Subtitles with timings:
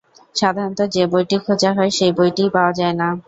[0.35, 3.07] সাধারণত যে-বইটি খোঁজা হয়, সে বইটিই পাওয়া যায় না।